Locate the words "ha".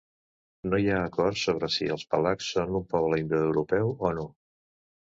0.93-1.01